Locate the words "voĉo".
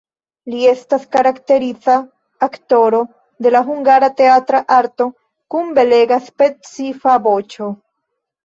7.29-7.71